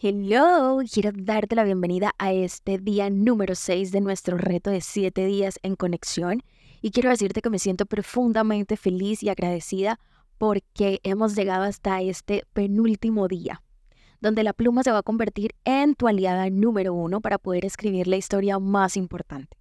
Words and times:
Hello, 0.00 0.78
quiero 0.88 1.10
darte 1.12 1.56
la 1.56 1.64
bienvenida 1.64 2.14
a 2.18 2.32
este 2.32 2.78
día 2.78 3.10
número 3.10 3.56
6 3.56 3.90
de 3.90 4.00
nuestro 4.00 4.38
reto 4.38 4.70
de 4.70 4.80
7 4.80 5.26
días 5.26 5.58
en 5.64 5.74
conexión 5.74 6.44
y 6.80 6.92
quiero 6.92 7.10
decirte 7.10 7.42
que 7.42 7.50
me 7.50 7.58
siento 7.58 7.84
profundamente 7.84 8.76
feliz 8.76 9.24
y 9.24 9.28
agradecida 9.28 9.98
porque 10.38 11.00
hemos 11.02 11.34
llegado 11.34 11.64
hasta 11.64 12.00
este 12.00 12.44
penúltimo 12.52 13.26
día, 13.26 13.60
donde 14.20 14.44
la 14.44 14.52
pluma 14.52 14.84
se 14.84 14.92
va 14.92 14.98
a 14.98 15.02
convertir 15.02 15.56
en 15.64 15.96
tu 15.96 16.06
aliada 16.06 16.48
número 16.48 16.94
uno 16.94 17.20
para 17.20 17.38
poder 17.38 17.64
escribir 17.64 18.06
la 18.06 18.18
historia 18.18 18.60
más 18.60 18.96
importante. 18.96 19.58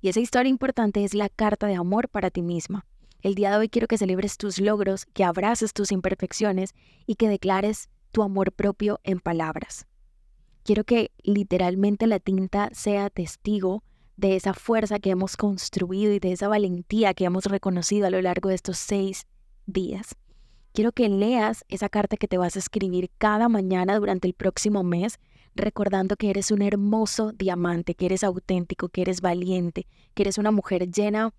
Y 0.00 0.10
esa 0.10 0.20
historia 0.20 0.50
importante 0.50 1.02
es 1.02 1.12
la 1.12 1.28
carta 1.28 1.66
de 1.66 1.74
amor 1.74 2.08
para 2.08 2.30
ti 2.30 2.42
misma. 2.42 2.86
El 3.20 3.34
día 3.34 3.50
de 3.50 3.56
hoy 3.56 3.68
quiero 3.68 3.88
que 3.88 3.98
celebres 3.98 4.36
tus 4.36 4.60
logros, 4.60 5.06
que 5.06 5.24
abraces 5.24 5.72
tus 5.72 5.90
imperfecciones 5.90 6.72
y 7.04 7.16
que 7.16 7.28
declares 7.28 7.88
tu 8.12 8.22
amor 8.22 8.52
propio 8.52 9.00
en 9.02 9.18
palabras. 9.18 9.86
Quiero 10.62 10.84
que 10.84 11.10
literalmente 11.22 12.06
la 12.06 12.20
tinta 12.20 12.70
sea 12.72 13.10
testigo 13.10 13.82
de 14.16 14.36
esa 14.36 14.54
fuerza 14.54 15.00
que 15.00 15.10
hemos 15.10 15.36
construido 15.36 16.12
y 16.12 16.20
de 16.20 16.32
esa 16.32 16.46
valentía 16.46 17.14
que 17.14 17.24
hemos 17.24 17.46
reconocido 17.46 18.06
a 18.06 18.10
lo 18.10 18.22
largo 18.22 18.50
de 18.50 18.54
estos 18.54 18.78
seis 18.78 19.26
días. 19.66 20.14
Quiero 20.72 20.92
que 20.92 21.08
leas 21.08 21.64
esa 21.68 21.88
carta 21.88 22.16
que 22.16 22.28
te 22.28 22.38
vas 22.38 22.56
a 22.56 22.60
escribir 22.60 23.10
cada 23.18 23.48
mañana 23.48 23.98
durante 23.98 24.28
el 24.28 24.34
próximo 24.34 24.84
mes, 24.84 25.18
recordando 25.54 26.16
que 26.16 26.30
eres 26.30 26.50
un 26.50 26.62
hermoso 26.62 27.32
diamante, 27.32 27.94
que 27.94 28.06
eres 28.06 28.24
auténtico, 28.24 28.88
que 28.88 29.02
eres 29.02 29.20
valiente, 29.20 29.86
que 30.14 30.22
eres 30.22 30.38
una 30.38 30.50
mujer 30.50 30.90
llena 30.90 31.34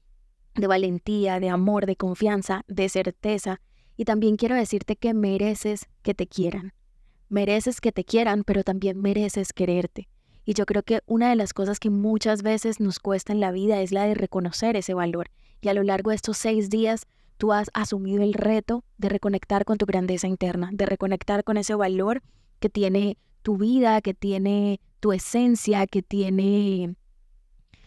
de 0.54 0.68
valentía, 0.68 1.40
de 1.40 1.50
amor, 1.50 1.86
de 1.86 1.96
confianza, 1.96 2.64
de 2.68 2.90
certeza 2.90 3.62
y 3.98 4.06
también 4.06 4.36
quiero 4.36 4.56
decirte 4.56 4.96
que 4.96 5.14
mereces 5.14 5.88
que 6.02 6.14
te 6.14 6.28
quieran. 6.28 6.74
Mereces 7.30 7.82
que 7.82 7.92
te 7.92 8.04
quieran, 8.04 8.44
pero 8.44 8.64
también 8.64 9.02
mereces 9.02 9.54
quererte. 9.54 10.08
Y 10.46 10.54
yo 10.54 10.66
creo 10.66 10.84
que 10.84 11.02
una 11.06 11.30
de 11.30 11.36
las 11.36 11.54
cosas 11.54 11.80
que 11.80 11.90
muchas 11.90 12.44
veces 12.44 12.80
nos 12.80 13.00
cuesta 13.00 13.32
en 13.32 13.40
la 13.40 13.52
vida 13.52 13.82
es 13.82 13.92
la 13.92 14.06
de 14.06 14.14
reconocer 14.14 14.76
ese 14.76 14.94
valor. 14.94 15.30
Y 15.62 15.70
a 15.70 15.74
lo 15.74 15.84
largo 15.84 16.10
de 16.10 16.18
estos 16.18 16.38
seis 16.38 16.70
días, 16.70 17.06
tú 17.38 17.54
has 17.54 17.70
asumido 17.74 18.24
el 18.24 18.34
reto 18.34 18.84
de 18.98 19.10
reconectar 19.10 19.64
con 19.66 19.78
tu 19.78 19.86
grandeza 19.86 20.28
interna, 20.28 20.70
de 20.74 20.86
reconectar 20.86 21.44
con 21.44 21.58
ese 21.58 21.76
valor 21.76 22.22
que 22.60 22.70
tiene 22.70 23.18
tu 23.42 23.58
vida, 23.58 24.02
que 24.02 24.14
tiene 24.14 24.80
tu 25.00 25.14
esencia, 25.14 25.88
que 25.88 26.02
tiene 26.02 26.96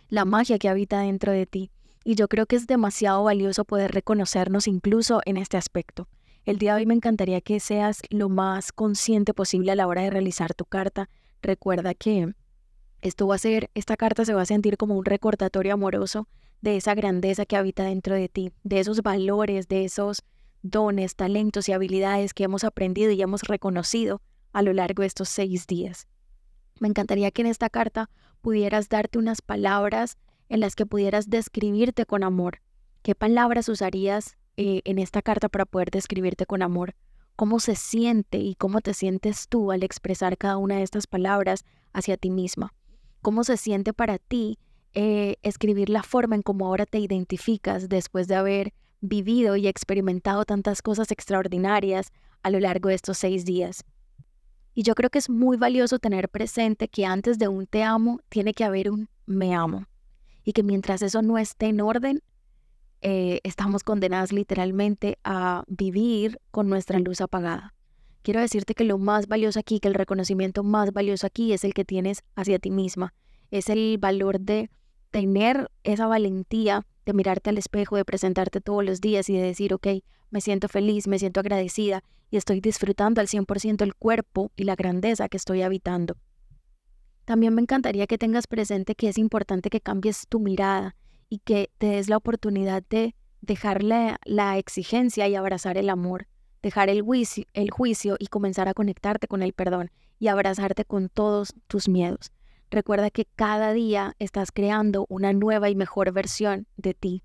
la 0.09 0.25
magia 0.25 0.59
que 0.59 0.69
habita 0.69 1.01
dentro 1.01 1.33
de 1.33 1.47
ti. 1.47 1.70
Y 2.09 2.15
yo 2.15 2.29
creo 2.29 2.47
que 2.47 2.55
es 2.55 2.69
demasiado 2.69 3.25
valioso 3.25 3.65
poder 3.65 3.91
reconocernos 3.91 4.69
incluso 4.69 5.23
en 5.25 5.37
este 5.37 5.57
aspecto. 5.57 6.07
El 6.45 6.57
día 6.57 6.73
de 6.77 6.83
hoy 6.83 6.87
me 6.87 6.95
encantaría 6.95 7.41
que 7.41 7.59
seas 7.59 8.01
lo 8.11 8.29
más 8.29 8.71
consciente 8.71 9.35
posible 9.35 9.73
a 9.73 9.75
la 9.75 9.89
hora 9.89 10.03
de 10.03 10.11
realizar 10.11 10.55
tu 10.55 10.67
carta. 10.67 11.11
Recuerda 11.43 11.95
que 11.95 12.33
esto 13.01 13.27
va 13.27 13.35
a 13.35 13.39
ser, 13.39 13.71
esta 13.75 13.97
carta 13.97 14.25
se 14.25 14.35
va 14.35 14.43
a 14.43 14.47
sentir 14.47 14.77
como 14.77 14.97
un 14.97 15.05
recordatorio 15.05 15.75
amoroso 15.75 16.29
de 16.61 16.77
esa 16.77 16.95
grandeza 16.95 17.45
que 17.45 17.57
habita 17.57 17.83
dentro 17.83 18.14
de 18.14 18.29
ti, 18.29 18.53
de 18.63 18.79
esos 18.79 19.03
valores, 19.03 19.67
de 19.67 19.85
esos 19.85 20.23
dones, 20.63 21.17
talentos 21.17 21.69
y 21.69 21.73
habilidades 21.73 22.35
que 22.35 22.45
hemos 22.45 22.63
aprendido 22.63 23.11
y 23.11 23.20
hemos 23.20 23.42
reconocido 23.42 24.23
a 24.53 24.63
lo 24.63 24.73
largo 24.73 25.01
de 25.01 25.09
estos 25.09 25.29
seis 25.29 25.67
días. 25.67 26.07
Me 26.79 26.86
encantaría 26.86 27.33
que 27.33 27.42
en 27.42 27.48
esta 27.48 27.69
carta 27.69 28.11
pudieras 28.42 28.89
darte 28.89 29.19
unas 29.19 29.42
palabras 29.42 30.19
en 30.48 30.61
las 30.61 30.74
que 30.74 30.86
pudieras 30.86 31.29
describirte 31.29 32.07
con 32.07 32.23
amor. 32.23 32.61
¿Qué 33.02 33.14
palabras 33.14 33.68
usarías 33.68 34.36
eh, 34.57 34.83
en 34.84 34.98
esta 34.98 35.23
carta 35.23 35.48
para 35.48 35.67
poder 35.67 35.90
describirte 35.90 36.46
con 36.46 36.62
amor? 36.62 36.95
¿Cómo 37.36 37.61
se 37.61 37.77
siente 37.77 38.39
y 38.39 38.55
cómo 38.55 38.80
te 38.80 38.95
sientes 38.95 39.48
tú 39.48 39.70
al 39.70 39.83
expresar 39.83 40.39
cada 40.39 40.56
una 40.56 40.77
de 40.77 40.83
estas 40.83 41.06
palabras 41.06 41.64
hacia 41.92 42.17
ti 42.17 42.30
misma? 42.30 42.73
¿Cómo 43.23 43.45
se 43.45 43.56
siente 43.56 43.92
para 43.92 44.18
ti 44.18 44.58
eh, 44.95 45.36
escribir 45.42 45.90
la 45.90 46.02
forma 46.02 46.36
en 46.36 46.42
cómo 46.42 46.67
ahora 46.67 46.86
te 46.86 46.98
identificas 46.98 47.89
después 47.89 48.29
de 48.29 48.36
haber 48.36 48.73
vivido 49.01 49.56
y 49.56 49.68
experimentado 49.68 50.45
tantas 50.45 50.80
cosas 50.80 51.11
extraordinarias 51.11 52.12
a 52.42 52.51
lo 52.51 52.61
largo 52.61 52.89
de 52.89 52.95
estos 52.95 53.18
seis 53.18 53.45
días? 53.45 53.85
Y 54.74 54.83
yo 54.83 54.95
creo 54.95 55.11
que 55.11 55.18
es 55.18 55.29
muy 55.29 55.56
valioso 55.56 55.98
tener 55.98 56.29
presente 56.29 56.89
que 56.89 57.06
antes 57.06 57.39
de 57.39 57.48
un 57.48 57.67
te 57.67 57.83
amo 57.83 58.20
tiene 58.29 58.52
que 58.52 58.64
haber 58.64 58.90
un 58.90 59.08
me 59.27 59.55
amo 59.55 59.86
y 60.46 60.52
que 60.52 60.62
mientras 60.62 61.02
eso 61.02 61.20
no 61.20 61.36
esté 61.36 61.67
en 61.67 61.80
orden, 61.83 62.23
eh, 63.02 63.40
estamos 63.42 63.83
condenadas 63.83 64.33
literalmente 64.33 65.18
a 65.24 65.64
vivir 65.67 66.40
con 66.52 66.68
nuestra 66.68 67.01
luz 67.01 67.20
apagada. 67.20 67.74
Quiero 68.23 68.40
decirte 68.40 68.74
que 68.74 68.85
lo 68.85 68.96
más 68.96 69.27
valioso 69.27 69.58
aquí, 69.58 69.80
que 69.80 69.89
el 69.89 69.95
reconocimiento 69.95 70.62
más 70.62 70.92
valioso 70.92 71.27
aquí 71.27 71.52
es 71.52 71.64
el 71.64 71.74
que 71.74 71.85
tienes 71.85 72.23
hacia 72.36 72.61
ti 72.61 72.70
misma. 72.70 73.12
Es 73.51 73.68
el 73.68 73.98
valor 74.01 74.40
de 74.40 74.70
tener 75.11 75.68
esa 75.83 76.06
valentía 76.06 76.86
de 77.05 77.12
mirarte 77.12 77.51
al 77.51 77.58
espejo, 77.58 77.96
de 77.96 78.05
presentarte 78.05 78.61
todos 78.61 78.85
los 78.85 79.01
días 79.01 79.29
y 79.29 79.35
de 79.35 79.42
decir, 79.42 79.74
ok, 79.74 79.89
me 80.30 80.40
siento 80.40 80.68
feliz, 80.68 81.08
me 81.08 81.18
siento 81.18 81.40
agradecida 81.40 82.05
y 82.30 82.36
estoy 82.36 82.61
disfrutando 82.61 83.20
al 83.20 83.27
100% 83.27 83.83
el 83.83 83.96
cuerpo 83.96 84.52
y 84.56 84.62
la 84.62 84.77
grandeza 84.77 85.29
que 85.29 85.39
estoy 85.39 85.62
habitando. 85.62 86.17
También 87.27 87.55
me 87.55 87.61
encantaría 87.61 88.07
que 88.07 88.19
tengas 88.19 88.47
presente 88.47 88.95
que 88.95 89.09
es 89.09 89.19
importante 89.19 89.69
que 89.69 89.81
cambies 89.81 90.29
tu 90.29 90.39
mirada 90.39 90.95
y 91.29 91.41
que 91.41 91.70
te 91.77 91.89
des 91.89 92.09
la 92.09 92.17
oportunidad 92.17 92.85
de 92.89 93.17
dejar 93.41 93.83
la, 93.83 94.19
exigencia 94.57 95.27
y 95.27 95.35
abrazar 95.35 95.77
el 95.77 95.91
amor, 95.91 96.29
dejar 96.63 96.89
el 96.89 97.03
juicio, 97.03 97.45
el 97.53 97.73
juicio 97.73 98.15
y 98.20 98.29
comenzar 98.29 98.69
a 98.69 98.75
conectarte 98.75 99.27
con 99.27 99.42
el 99.42 99.55
perdón 99.55 99.91
y 100.20 100.29
abrazarte 100.29 100.85
con 100.85 101.09
todos 101.09 101.53
tus 101.67 101.89
miedos. 101.89 102.31
Recuerda 102.70 103.11
que 103.11 103.27
cada 103.35 103.73
día 103.73 104.15
estás 104.20 104.53
creando 104.53 105.05
una 105.09 105.33
nueva 105.33 105.69
y 105.69 105.75
mejor 105.75 106.13
versión 106.13 106.69
de 106.77 106.95
ti. 106.95 107.25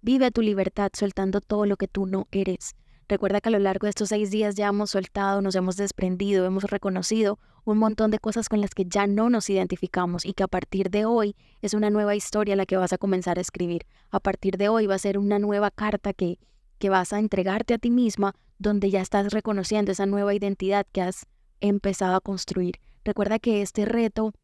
Vive 0.00 0.30
tu 0.30 0.42
libertad 0.42 0.90
soltando 0.94 1.40
todo 1.40 1.66
lo 1.66 1.76
que 1.76 1.88
tú 1.88 2.06
no 2.06 2.28
eres. 2.30 2.76
Recuerda 3.10 3.40
que 3.40 3.48
a 3.48 3.52
lo 3.52 3.58
largo 3.58 3.86
de 3.86 3.88
estos 3.88 4.10
seis 4.10 4.30
días 4.30 4.54
ya 4.54 4.68
hemos 4.68 4.90
soltado, 4.90 5.42
nos 5.42 5.56
hemos 5.56 5.76
desprendido, 5.76 6.46
hemos 6.46 6.62
reconocido 6.62 7.40
un 7.64 7.76
montón 7.76 8.12
de 8.12 8.20
cosas 8.20 8.48
con 8.48 8.60
las 8.60 8.70
que 8.70 8.84
ya 8.84 9.08
no 9.08 9.30
nos 9.30 9.50
identificamos 9.50 10.24
y 10.24 10.32
que 10.32 10.44
a 10.44 10.46
partir 10.46 10.90
de 10.90 11.06
hoy 11.06 11.34
es 11.60 11.74
una 11.74 11.90
nueva 11.90 12.14
historia 12.14 12.54
la 12.54 12.66
que 12.66 12.76
vas 12.76 12.92
a 12.92 12.98
comenzar 12.98 13.38
a 13.38 13.40
escribir. 13.40 13.84
A 14.12 14.20
partir 14.20 14.58
de 14.58 14.68
hoy 14.68 14.86
va 14.86 14.94
a 14.94 14.98
ser 15.00 15.18
una 15.18 15.40
nueva 15.40 15.72
carta 15.72 16.12
que, 16.12 16.38
que 16.78 16.88
vas 16.88 17.12
a 17.12 17.18
entregarte 17.18 17.74
a 17.74 17.78
ti 17.78 17.90
misma 17.90 18.36
donde 18.60 18.90
ya 18.90 19.00
estás 19.00 19.32
reconociendo 19.32 19.90
esa 19.90 20.06
nueva 20.06 20.32
identidad 20.32 20.86
que 20.92 21.02
has 21.02 21.26
empezado 21.58 22.14
a 22.14 22.20
construir. 22.20 22.76
Recuerda 23.04 23.40
que 23.40 23.60
este 23.60 23.86
reto 23.86 24.34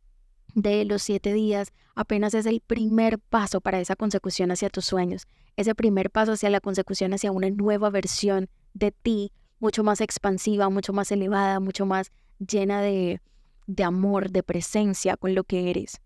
de 0.57 0.85
los 0.87 1.05
siete 1.05 1.33
días 1.33 1.73
apenas 1.95 2.35
es 2.35 2.47
el 2.47 2.61
primer 2.61 3.21
paso 3.21 3.61
para 3.61 3.79
esa 3.79 3.95
consecución 3.95 4.51
hacia 4.51 4.71
tus 4.71 4.87
sueños, 4.87 5.29
ese 5.57 5.75
primer 5.75 6.11
paso 6.11 6.33
hacia 6.33 6.51
la 6.51 6.61
consecución 6.61 7.15
hacia 7.15 7.33
una 7.33 7.51
nueva 7.51 7.91
versión 7.91 8.49
de 8.75 8.93
ti, 8.93 9.33
mucho 9.59 9.83
más 9.83 10.01
expansiva, 10.01 10.69
mucho 10.69 10.93
más 10.93 11.11
elevada, 11.11 11.61
mucho 11.61 11.87
más 11.87 12.13
llena 12.39 12.83
de, 12.83 13.21
de 13.67 13.85
amor, 13.85 14.31
de 14.31 14.43
presencia 14.43 15.17
con 15.17 15.35
lo 15.35 15.45
que 15.45 15.71
eres. 15.71 16.01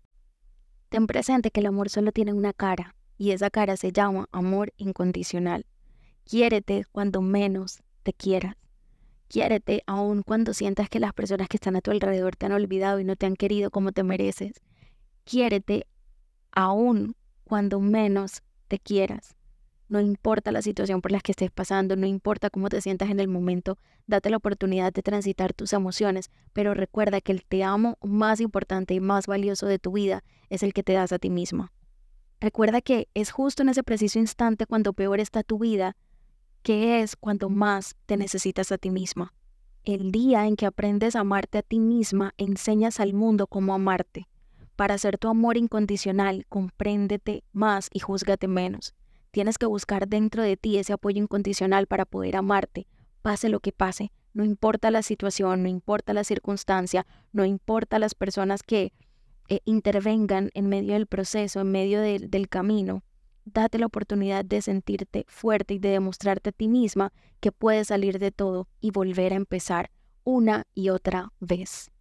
Ten 0.89 1.07
presente 1.07 1.51
que 1.51 1.59
el 1.59 1.67
amor 1.67 1.89
solo 1.89 2.11
tiene 2.11 2.33
una 2.33 2.53
cara 2.53 2.95
y 3.17 3.31
esa 3.31 3.49
cara 3.49 3.77
se 3.77 3.91
llama 3.91 4.27
amor 4.31 4.73
incondicional. 4.77 5.65
Quiérete 6.23 6.85
cuando 6.91 7.21
menos 7.21 7.81
te 8.03 8.13
quieras. 8.13 8.55
Quiérete 9.27 9.83
aun 9.85 10.23
cuando 10.23 10.53
sientas 10.53 10.89
que 10.89 10.99
las 10.99 11.13
personas 11.13 11.47
que 11.47 11.57
están 11.57 11.75
a 11.75 11.81
tu 11.81 11.91
alrededor 11.91 12.35
te 12.35 12.45
han 12.45 12.51
olvidado 12.51 12.99
y 12.99 13.05
no 13.05 13.15
te 13.15 13.25
han 13.25 13.35
querido 13.35 13.71
como 13.71 13.91
te 13.91 14.03
mereces. 14.03 14.61
Quiérete 15.23 15.87
aun 16.51 17.15
cuando 17.45 17.79
menos 17.79 18.41
te 18.67 18.79
quieras. 18.79 19.35
No 19.91 19.99
importa 19.99 20.53
la 20.53 20.61
situación 20.61 21.01
por 21.01 21.11
la 21.11 21.19
que 21.19 21.33
estés 21.33 21.51
pasando, 21.51 21.97
no 21.97 22.07
importa 22.07 22.49
cómo 22.49 22.69
te 22.69 22.79
sientas 22.79 23.09
en 23.09 23.19
el 23.19 23.27
momento, 23.27 23.77
date 24.07 24.29
la 24.29 24.37
oportunidad 24.37 24.93
de 24.93 25.01
transitar 25.01 25.51
tus 25.51 25.73
emociones, 25.73 26.31
pero 26.53 26.73
recuerda 26.73 27.19
que 27.19 27.33
el 27.33 27.43
te 27.43 27.61
amo 27.65 27.97
más 28.01 28.39
importante 28.39 28.93
y 28.93 29.01
más 29.01 29.27
valioso 29.27 29.65
de 29.65 29.79
tu 29.79 29.91
vida 29.91 30.23
es 30.49 30.63
el 30.63 30.71
que 30.71 30.81
te 30.81 30.93
das 30.93 31.11
a 31.11 31.19
ti 31.19 31.29
misma. 31.29 31.73
Recuerda 32.39 32.79
que 32.79 33.09
es 33.15 33.31
justo 33.31 33.63
en 33.63 33.67
ese 33.67 33.83
preciso 33.83 34.17
instante 34.17 34.65
cuando 34.65 34.93
peor 34.93 35.19
está 35.19 35.43
tu 35.43 35.59
vida 35.59 35.97
que 36.63 37.01
es 37.01 37.17
cuando 37.17 37.49
más 37.49 37.97
te 38.05 38.15
necesitas 38.15 38.71
a 38.71 38.77
ti 38.77 38.91
misma. 38.91 39.33
El 39.83 40.13
día 40.13 40.47
en 40.47 40.55
que 40.55 40.67
aprendes 40.67 41.17
a 41.17 41.19
amarte 41.19 41.57
a 41.57 41.63
ti 41.63 41.81
misma, 41.81 42.33
enseñas 42.37 43.01
al 43.01 43.13
mundo 43.13 43.45
cómo 43.45 43.73
amarte. 43.73 44.29
Para 44.77 44.97
ser 44.97 45.17
tu 45.17 45.27
amor 45.27 45.57
incondicional, 45.57 46.45
compréndete 46.47 47.43
más 47.51 47.89
y 47.91 47.99
júzgate 47.99 48.47
menos. 48.47 48.95
Tienes 49.31 49.57
que 49.57 49.65
buscar 49.65 50.07
dentro 50.07 50.43
de 50.43 50.57
ti 50.57 50.77
ese 50.77 50.93
apoyo 50.93 51.21
incondicional 51.21 51.87
para 51.87 52.05
poder 52.05 52.35
amarte, 52.35 52.87
pase 53.21 53.49
lo 53.49 53.59
que 53.59 53.71
pase, 53.71 54.11
no 54.33 54.43
importa 54.43 54.91
la 54.91 55.01
situación, 55.01 55.63
no 55.63 55.69
importa 55.69 56.13
la 56.13 56.23
circunstancia, 56.23 57.05
no 57.31 57.45
importa 57.45 57.99
las 57.99 58.15
personas 58.15 58.63
que 58.63 58.93
eh, 59.49 59.59
intervengan 59.65 60.49
en 60.53 60.67
medio 60.67 60.93
del 60.93 61.07
proceso, 61.07 61.59
en 61.61 61.71
medio 61.71 62.01
del 62.01 62.49
camino. 62.49 63.03
Date 63.43 63.79
la 63.79 63.87
oportunidad 63.87 64.45
de 64.45 64.61
sentirte 64.61 65.25
fuerte 65.27 65.73
y 65.73 65.79
de 65.79 65.89
demostrarte 65.89 66.51
a 66.51 66.53
ti 66.53 66.67
misma 66.67 67.11
que 67.39 67.51
puedes 67.51 67.87
salir 67.87 68.19
de 68.19 68.31
todo 68.31 68.67
y 68.79 68.91
volver 68.91 69.33
a 69.33 69.37
empezar 69.37 69.91
una 70.23 70.67
y 70.73 70.89
otra 70.89 71.33
vez. 71.39 71.91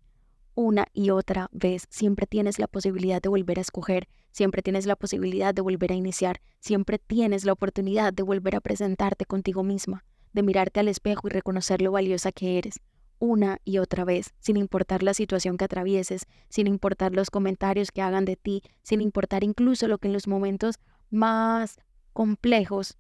Una 0.54 0.86
y 0.92 1.10
otra 1.10 1.48
vez. 1.50 1.86
Siempre 1.90 2.26
tienes 2.26 2.58
la 2.58 2.68
posibilidad 2.68 3.22
de 3.22 3.30
volver 3.30 3.58
a 3.58 3.62
escoger, 3.62 4.08
siempre 4.32 4.62
tienes 4.62 4.86
la 4.86 4.96
posibilidad 4.96 5.54
de 5.54 5.62
volver 5.62 5.92
a 5.92 5.96
iniciar, 5.96 6.40
siempre 6.58 6.98
tienes 6.98 7.44
la 7.44 7.52
oportunidad 7.52 8.12
de 8.12 8.22
volver 8.22 8.56
a 8.56 8.60
presentarte 8.60 9.24
contigo 9.24 9.62
misma 9.62 10.04
de 10.32 10.42
mirarte 10.42 10.80
al 10.80 10.88
espejo 10.88 11.26
y 11.26 11.30
reconocer 11.30 11.82
lo 11.82 11.92
valiosa 11.92 12.32
que 12.32 12.58
eres, 12.58 12.80
una 13.18 13.58
y 13.64 13.78
otra 13.78 14.04
vez, 14.04 14.32
sin 14.38 14.56
importar 14.56 15.02
la 15.02 15.14
situación 15.14 15.56
que 15.56 15.64
atravieses, 15.64 16.26
sin 16.48 16.66
importar 16.66 17.12
los 17.12 17.30
comentarios 17.30 17.90
que 17.90 18.02
hagan 18.02 18.24
de 18.24 18.36
ti, 18.36 18.62
sin 18.82 19.00
importar 19.00 19.44
incluso 19.44 19.88
lo 19.88 19.98
que 19.98 20.08
en 20.08 20.14
los 20.14 20.26
momentos 20.26 20.76
más 21.10 21.78
complejos 22.12 22.96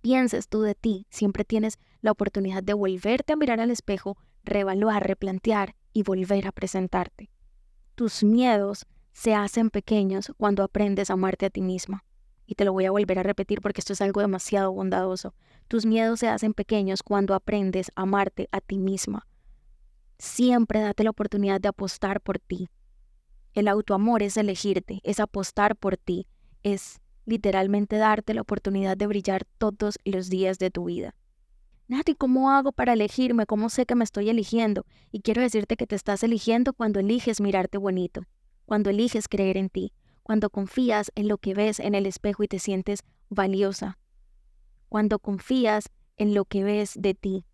pienses 0.00 0.48
tú 0.48 0.62
de 0.62 0.74
ti, 0.74 1.06
siempre 1.10 1.44
tienes 1.44 1.78
la 2.00 2.12
oportunidad 2.12 2.62
de 2.62 2.74
volverte 2.74 3.32
a 3.32 3.36
mirar 3.36 3.60
al 3.60 3.70
espejo, 3.70 4.16
reevaluar, 4.44 5.06
replantear 5.06 5.74
y 5.92 6.02
volver 6.02 6.46
a 6.46 6.52
presentarte. 6.52 7.30
Tus 7.94 8.24
miedos 8.24 8.86
se 9.14 9.32
hacen 9.34 9.70
pequeños 9.70 10.32
cuando 10.36 10.64
aprendes 10.64 11.08
a 11.08 11.14
amarte 11.14 11.46
a 11.46 11.50
ti 11.50 11.62
misma. 11.62 12.04
Y 12.46 12.56
te 12.56 12.64
lo 12.66 12.72
voy 12.72 12.84
a 12.84 12.90
volver 12.90 13.20
a 13.20 13.22
repetir 13.22 13.62
porque 13.62 13.80
esto 13.80 13.94
es 13.94 14.02
algo 14.02 14.20
demasiado 14.20 14.70
bondadoso. 14.72 15.34
Tus 15.68 15.86
miedos 15.86 16.20
se 16.20 16.28
hacen 16.28 16.52
pequeños 16.52 17.02
cuando 17.02 17.34
aprendes 17.34 17.90
a 17.94 18.02
amarte 18.02 18.48
a 18.50 18.60
ti 18.60 18.76
misma. 18.76 19.26
Siempre 20.18 20.80
date 20.80 21.04
la 21.04 21.10
oportunidad 21.10 21.60
de 21.60 21.68
apostar 21.68 22.20
por 22.20 22.38
ti. 22.38 22.68
El 23.54 23.68
autoamor 23.68 24.22
es 24.22 24.36
elegirte, 24.36 25.00
es 25.04 25.20
apostar 25.20 25.76
por 25.76 25.96
ti, 25.96 26.26
es 26.64 27.00
literalmente 27.24 27.96
darte 27.96 28.34
la 28.34 28.42
oportunidad 28.42 28.96
de 28.96 29.06
brillar 29.06 29.44
todos 29.58 29.96
los 30.04 30.28
días 30.28 30.58
de 30.58 30.70
tu 30.70 30.86
vida. 30.86 31.14
Nati, 31.86 32.14
¿cómo 32.16 32.50
hago 32.50 32.72
para 32.72 32.94
elegirme? 32.94 33.46
¿Cómo 33.46 33.68
sé 33.68 33.86
que 33.86 33.94
me 33.94 34.04
estoy 34.04 34.28
eligiendo? 34.28 34.84
Y 35.12 35.20
quiero 35.20 35.40
decirte 35.40 35.76
que 35.76 35.86
te 35.86 35.94
estás 35.94 36.24
eligiendo 36.24 36.72
cuando 36.72 36.98
eliges 36.98 37.40
mirarte 37.40 37.78
bonito, 37.78 38.24
cuando 38.66 38.90
eliges 38.90 39.28
creer 39.28 39.56
en 39.56 39.68
ti, 39.68 39.92
cuando 40.22 40.50
confías 40.50 41.12
en 41.14 41.28
lo 41.28 41.38
que 41.38 41.54
ves 41.54 41.80
en 41.80 41.94
el 41.94 42.06
espejo 42.06 42.42
y 42.42 42.48
te 42.48 42.58
sientes 42.58 43.04
valiosa, 43.28 43.98
cuando 44.88 45.18
confías 45.18 45.90
en 46.16 46.34
lo 46.34 46.44
que 46.44 46.64
ves 46.64 46.94
de 46.96 47.14
ti 47.14 47.44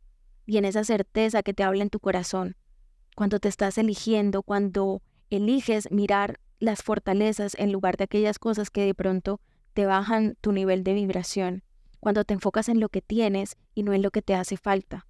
y 0.46 0.58
en 0.58 0.64
esa 0.64 0.84
certeza 0.84 1.42
que 1.42 1.54
te 1.54 1.62
habla 1.62 1.82
en 1.82 1.90
tu 1.90 2.00
corazón, 2.00 2.56
cuando 3.16 3.38
te 3.38 3.48
estás 3.48 3.78
eligiendo, 3.78 4.42
cuando 4.42 5.02
eliges 5.30 5.90
mirar 5.90 6.38
las 6.58 6.82
fortalezas 6.82 7.54
en 7.58 7.72
lugar 7.72 7.96
de 7.96 8.04
aquellas 8.04 8.38
cosas 8.38 8.70
que 8.70 8.84
de 8.84 8.94
pronto 8.94 9.40
te 9.72 9.86
bajan 9.86 10.36
tu 10.40 10.52
nivel 10.52 10.84
de 10.84 10.94
vibración, 10.94 11.64
cuando 12.00 12.24
te 12.24 12.34
enfocas 12.34 12.68
en 12.68 12.80
lo 12.80 12.88
que 12.88 13.02
tienes 13.02 13.56
y 13.74 13.82
no 13.82 13.92
en 13.92 14.02
lo 14.02 14.10
que 14.10 14.22
te 14.22 14.34
hace 14.34 14.56
falta, 14.56 15.06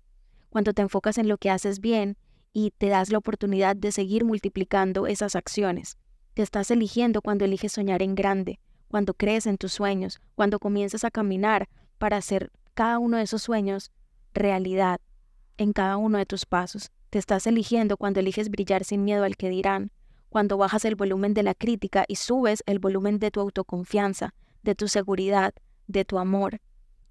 cuando 0.49 0.73
te 0.73 0.82
enfocas 0.82 1.19
en 1.19 1.29
lo 1.29 1.38
que 1.38 1.50
haces 1.50 1.81
bien 1.81 2.17
y 2.52 2.73
te 2.73 2.88
das 2.88 3.11
la 3.11 3.19
oportunidad 3.19 3.76
de 3.76 3.93
seguir 3.93 4.25
multiplicando 4.25 5.06
esas 5.06 5.37
acciones. 5.37 5.99
Te 6.35 6.43
estás 6.43 6.70
eligiendo 6.70 7.23
cuando 7.23 7.44
eliges 7.44 7.73
soñar 7.73 8.02
en 8.02 8.14
grande, 8.14 8.61
cuando 8.88 9.14
crees 9.14 9.47
en 9.47 9.56
tus 9.56 9.73
sueños, 9.73 10.20
cuando 10.35 10.58
comienzas 10.58 11.05
a 11.05 11.11
caminar 11.11 11.69
para 11.99 12.17
hacer 12.17 12.50
cada 12.75 12.99
uno 12.99 13.17
de 13.19 13.25
esos 13.25 13.43
sueños 13.43 13.93
realidad 14.32 15.00
en 15.58 15.73
cada 15.73 15.97
uno 15.97 16.19
de 16.19 16.26
tus 16.26 16.47
pasos. 16.47 16.91
Te 17.11 17.19
estás 17.19 17.47
eligiendo 17.47 17.97
cuando 17.97 18.20
eliges 18.20 18.50
brillar 18.50 18.85
sin 18.85 19.05
miedo 19.05 19.25
al 19.25 19.37
que 19.37 19.50
dirán, 19.50 19.91
cuando 20.29 20.56
bajas 20.56 20.85
el 20.85 20.94
volumen 20.94 21.35
de 21.35 21.43
la 21.43 21.55
crítica 21.55 22.05
y 22.08 22.17
subes 22.17 22.62
el 22.67 22.79
volumen 22.79 23.19
de 23.19 23.31
tu 23.31 23.41
autoconfianza, 23.41 24.32
de 24.62 24.75
tu 24.75 24.88
seguridad, 24.88 25.53
de 25.87 26.05
tu 26.05 26.19
amor, 26.19 26.61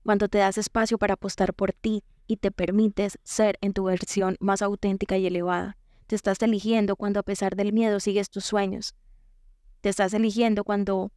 cuando 0.09 0.27
te 0.27 0.39
das 0.39 0.57
espacio 0.57 0.97
para 0.97 1.13
apostar 1.13 1.53
por 1.53 1.71
ti 1.71 2.03
y 2.25 2.37
te 2.37 2.49
permites 2.49 3.19
ser 3.21 3.59
en 3.61 3.73
tu 3.73 3.83
versión 3.83 4.37
más 4.39 4.63
auténtica 4.63 5.19
y 5.19 5.27
elevada. 5.27 5.77
Te 6.07 6.15
estás 6.15 6.41
eligiendo 6.41 6.95
cuando 6.95 7.19
a 7.19 7.23
pesar 7.23 7.55
del 7.55 7.73
miedo 7.73 7.99
sigues 7.99 8.31
tus 8.31 8.43
sueños. 8.43 8.95
Te 9.81 9.89
estás 9.89 10.15
eligiendo 10.15 10.63
cuando 10.63 11.11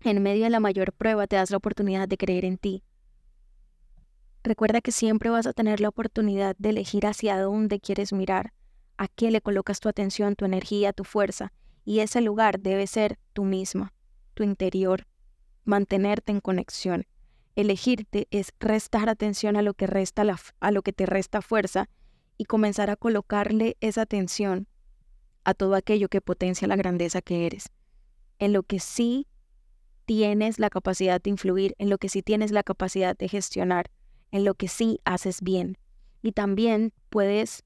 en 0.00 0.20
medio 0.24 0.42
de 0.42 0.50
la 0.50 0.58
mayor 0.58 0.92
prueba 0.92 1.28
te 1.28 1.36
das 1.36 1.52
la 1.52 1.58
oportunidad 1.58 2.08
de 2.08 2.16
creer 2.16 2.44
en 2.44 2.58
ti, 2.58 2.82
Recuerda 4.42 4.80
que 4.80 4.90
siempre 4.90 5.30
vas 5.30 5.46
a 5.46 5.52
tener 5.52 5.78
la 5.78 5.90
oportunidad 5.90 6.56
de 6.58 6.70
elegir 6.70 7.06
hacia 7.06 7.40
dónde 7.40 7.78
quieres 7.78 8.12
mirar, 8.12 8.52
a 8.96 9.06
qué 9.06 9.30
le 9.30 9.40
colocas 9.40 9.78
tu 9.78 9.88
atención, 9.88 10.34
tu 10.34 10.46
energía, 10.46 10.92
tu 10.92 11.04
fuerza, 11.04 11.52
y 11.84 12.00
ese 12.00 12.20
lugar 12.20 12.58
debe 12.58 12.88
ser 12.88 13.20
tú 13.34 13.44
misma, 13.44 13.94
tu 14.34 14.42
interior, 14.42 15.06
mantenerte 15.64 16.32
en 16.32 16.40
conexión. 16.40 17.06
Elegirte 17.54 18.28
es 18.30 18.52
restar 18.60 19.08
atención 19.08 19.56
a 19.56 19.62
lo 19.62 19.74
que 19.74 19.86
resta 19.86 20.24
a 20.60 20.70
lo 20.70 20.82
que 20.82 20.92
te 20.92 21.06
resta 21.06 21.42
fuerza 21.42 21.88
y 22.38 22.44
comenzar 22.44 22.90
a 22.90 22.96
colocarle 22.96 23.76
esa 23.80 24.02
atención 24.02 24.66
a 25.44 25.54
todo 25.54 25.74
aquello 25.74 26.08
que 26.08 26.20
potencia 26.20 26.68
la 26.68 26.76
grandeza 26.76 27.20
que 27.20 27.46
eres, 27.46 27.70
en 28.38 28.52
lo 28.52 28.62
que 28.62 28.80
sí 28.80 29.26
tienes 30.06 30.58
la 30.58 30.70
capacidad 30.70 31.20
de 31.20 31.30
influir, 31.30 31.74
en 31.78 31.90
lo 31.90 31.98
que 31.98 32.08
sí 32.08 32.22
tienes 32.22 32.52
la 32.52 32.62
capacidad 32.62 33.16
de 33.16 33.28
gestionar 33.28 33.90
en 34.32 34.44
lo 34.44 34.54
que 34.54 34.66
sí 34.66 34.98
haces 35.04 35.42
bien. 35.42 35.78
Y 36.22 36.32
también 36.32 36.92
puedes 37.10 37.62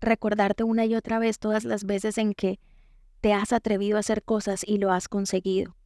recordarte 0.00 0.64
una 0.64 0.86
y 0.86 0.94
otra 0.94 1.18
vez 1.18 1.38
todas 1.38 1.64
las 1.64 1.84
veces 1.84 2.18
en 2.18 2.32
que 2.32 2.58
te 3.20 3.32
has 3.32 3.52
atrevido 3.52 3.96
a 3.96 4.00
hacer 4.00 4.22
cosas 4.22 4.62
y 4.66 4.78
lo 4.78 4.90
has 4.90 5.08
conseguido. 5.08 5.76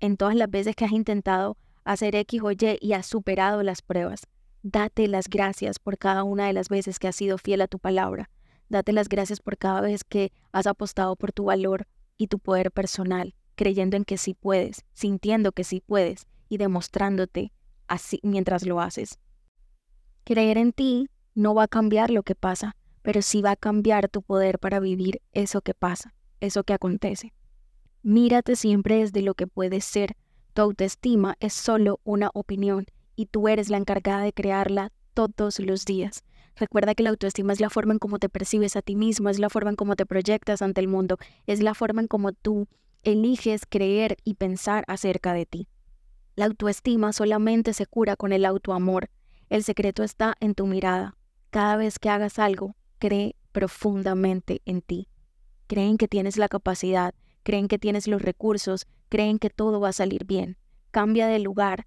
En 0.00 0.16
todas 0.16 0.34
las 0.34 0.50
veces 0.50 0.76
que 0.76 0.84
has 0.84 0.92
intentado 0.92 1.56
hacer 1.88 2.14
X 2.16 2.42
o 2.42 2.52
Y 2.52 2.78
y 2.80 2.92
has 2.92 3.06
superado 3.06 3.62
las 3.62 3.80
pruebas. 3.80 4.26
Date 4.62 5.08
las 5.08 5.28
gracias 5.28 5.78
por 5.78 5.96
cada 5.96 6.22
una 6.22 6.46
de 6.46 6.52
las 6.52 6.68
veces 6.68 6.98
que 6.98 7.08
has 7.08 7.16
sido 7.16 7.38
fiel 7.38 7.62
a 7.62 7.66
tu 7.66 7.78
palabra. 7.78 8.28
Date 8.68 8.92
las 8.92 9.08
gracias 9.08 9.40
por 9.40 9.56
cada 9.56 9.80
vez 9.80 10.04
que 10.04 10.30
has 10.52 10.66
apostado 10.66 11.16
por 11.16 11.32
tu 11.32 11.44
valor 11.44 11.86
y 12.18 12.26
tu 12.26 12.38
poder 12.38 12.70
personal, 12.72 13.34
creyendo 13.54 13.96
en 13.96 14.04
que 14.04 14.18
sí 14.18 14.34
puedes, 14.34 14.84
sintiendo 14.92 15.52
que 15.52 15.64
sí 15.64 15.80
puedes 15.80 16.26
y 16.50 16.58
demostrándote 16.58 17.52
así 17.86 18.20
mientras 18.22 18.66
lo 18.66 18.80
haces. 18.82 19.18
Creer 20.24 20.58
en 20.58 20.72
ti 20.72 21.08
no 21.34 21.54
va 21.54 21.62
a 21.62 21.68
cambiar 21.68 22.10
lo 22.10 22.22
que 22.22 22.34
pasa, 22.34 22.76
pero 23.00 23.22
sí 23.22 23.40
va 23.40 23.52
a 23.52 23.56
cambiar 23.56 24.10
tu 24.10 24.20
poder 24.20 24.58
para 24.58 24.78
vivir 24.78 25.22
eso 25.32 25.62
que 25.62 25.72
pasa, 25.72 26.14
eso 26.40 26.64
que 26.64 26.74
acontece. 26.74 27.32
Mírate 28.02 28.56
siempre 28.56 28.98
desde 28.98 29.22
lo 29.22 29.32
que 29.32 29.46
puedes 29.46 29.86
ser. 29.86 30.16
Tu 30.58 30.62
autoestima 30.62 31.36
es 31.38 31.52
solo 31.52 32.00
una 32.02 32.32
opinión 32.34 32.86
y 33.14 33.26
tú 33.26 33.46
eres 33.46 33.70
la 33.70 33.76
encargada 33.76 34.24
de 34.24 34.32
crearla 34.32 34.90
todos 35.14 35.60
los 35.60 35.84
días. 35.84 36.24
Recuerda 36.56 36.96
que 36.96 37.04
la 37.04 37.10
autoestima 37.10 37.52
es 37.52 37.60
la 37.60 37.70
forma 37.70 37.92
en 37.92 38.00
cómo 38.00 38.18
te 38.18 38.28
percibes 38.28 38.74
a 38.74 38.82
ti 38.82 38.96
mismo, 38.96 39.28
es 39.28 39.38
la 39.38 39.50
forma 39.50 39.70
en 39.70 39.76
cómo 39.76 39.94
te 39.94 40.04
proyectas 40.04 40.60
ante 40.60 40.80
el 40.80 40.88
mundo, 40.88 41.16
es 41.46 41.62
la 41.62 41.74
forma 41.74 42.00
en 42.00 42.08
cómo 42.08 42.32
tú 42.32 42.66
eliges 43.04 43.66
creer 43.68 44.16
y 44.24 44.34
pensar 44.34 44.82
acerca 44.88 45.32
de 45.32 45.46
ti. 45.46 45.68
La 46.34 46.46
autoestima 46.46 47.12
solamente 47.12 47.72
se 47.72 47.86
cura 47.86 48.16
con 48.16 48.32
el 48.32 48.44
autoamor. 48.44 49.10
El 49.50 49.62
secreto 49.62 50.02
está 50.02 50.34
en 50.40 50.56
tu 50.56 50.66
mirada. 50.66 51.16
Cada 51.50 51.76
vez 51.76 52.00
que 52.00 52.10
hagas 52.10 52.40
algo, 52.40 52.74
cree 52.98 53.36
profundamente 53.52 54.60
en 54.64 54.82
ti. 54.82 55.06
Creen 55.68 55.98
que 55.98 56.08
tienes 56.08 56.36
la 56.36 56.48
capacidad, 56.48 57.14
creen 57.48 57.66
que 57.66 57.78
tienes 57.78 58.06
los 58.06 58.20
recursos, 58.20 58.86
creen 59.08 59.38
que 59.38 59.48
todo 59.48 59.80
va 59.80 59.88
a 59.88 59.94
salir 59.94 60.26
bien. 60.26 60.58
Cambia 60.90 61.28
de 61.28 61.38
lugar 61.38 61.86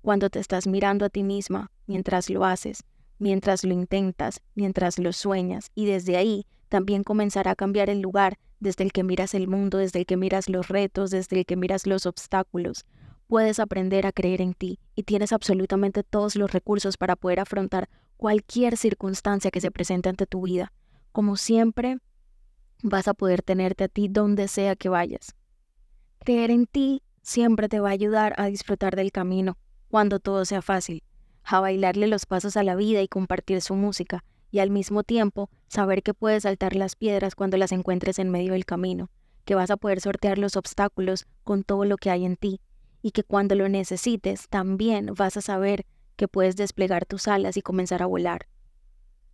cuando 0.00 0.30
te 0.30 0.38
estás 0.38 0.66
mirando 0.66 1.04
a 1.04 1.10
ti 1.10 1.22
misma 1.22 1.70
mientras 1.86 2.30
lo 2.30 2.46
haces, 2.46 2.84
mientras 3.18 3.64
lo 3.64 3.74
intentas, 3.74 4.40
mientras 4.54 4.98
lo 4.98 5.12
sueñas 5.12 5.70
y 5.74 5.84
desde 5.84 6.16
ahí 6.16 6.46
también 6.70 7.04
comenzará 7.04 7.50
a 7.50 7.54
cambiar 7.54 7.90
el 7.90 8.00
lugar 8.00 8.38
desde 8.60 8.82
el 8.82 8.92
que 8.92 9.04
miras 9.04 9.34
el 9.34 9.46
mundo, 9.46 9.76
desde 9.76 9.98
el 9.98 10.06
que 10.06 10.16
miras 10.16 10.48
los 10.48 10.68
retos, 10.68 11.10
desde 11.10 11.40
el 11.40 11.44
que 11.44 11.56
miras 11.56 11.86
los 11.86 12.06
obstáculos 12.06 12.86
puedes 13.26 13.58
aprender 13.58 14.06
a 14.06 14.12
creer 14.12 14.40
en 14.40 14.54
ti 14.54 14.78
y 14.94 15.02
tienes 15.02 15.34
absolutamente 15.34 16.02
todos 16.02 16.34
los 16.34 16.50
recursos 16.50 16.96
para 16.96 17.14
poder 17.14 17.40
afrontar 17.40 17.90
cualquier 18.16 18.78
circunstancia 18.78 19.50
que 19.50 19.60
se 19.60 19.70
presente 19.70 20.08
ante 20.08 20.24
tu 20.24 20.40
vida. 20.40 20.72
Como 21.12 21.36
siempre, 21.36 21.98
vas 22.84 23.08
a 23.08 23.14
poder 23.14 23.42
tenerte 23.42 23.84
a 23.84 23.88
ti 23.88 24.08
donde 24.08 24.46
sea 24.46 24.76
que 24.76 24.90
vayas. 24.90 25.34
Creer 26.20 26.50
en 26.50 26.66
ti 26.66 27.02
siempre 27.22 27.68
te 27.70 27.80
va 27.80 27.88
a 27.88 27.92
ayudar 27.92 28.34
a 28.36 28.46
disfrutar 28.46 28.94
del 28.94 29.10
camino, 29.10 29.56
cuando 29.88 30.20
todo 30.20 30.44
sea 30.44 30.60
fácil, 30.60 31.02
a 31.44 31.60
bailarle 31.60 32.06
los 32.06 32.26
pasos 32.26 32.58
a 32.58 32.62
la 32.62 32.76
vida 32.76 33.00
y 33.00 33.08
compartir 33.08 33.62
su 33.62 33.74
música, 33.74 34.22
y 34.50 34.58
al 34.58 34.70
mismo 34.70 35.02
tiempo 35.02 35.48
saber 35.66 36.02
que 36.02 36.12
puedes 36.12 36.42
saltar 36.42 36.76
las 36.76 36.94
piedras 36.94 37.34
cuando 37.34 37.56
las 37.56 37.72
encuentres 37.72 38.18
en 38.18 38.28
medio 38.28 38.52
del 38.52 38.66
camino, 38.66 39.10
que 39.46 39.54
vas 39.54 39.70
a 39.70 39.78
poder 39.78 40.02
sortear 40.02 40.36
los 40.36 40.56
obstáculos 40.56 41.26
con 41.42 41.64
todo 41.64 41.86
lo 41.86 41.96
que 41.96 42.10
hay 42.10 42.24
en 42.24 42.36
ti 42.36 42.60
y 43.00 43.12
que 43.12 43.24
cuando 43.24 43.54
lo 43.54 43.68
necesites 43.68 44.48
también 44.48 45.10
vas 45.16 45.36
a 45.36 45.40
saber 45.40 45.86
que 46.16 46.28
puedes 46.28 46.56
desplegar 46.56 47.06
tus 47.06 47.28
alas 47.28 47.56
y 47.56 47.62
comenzar 47.62 48.02
a 48.02 48.06
volar. 48.06 48.46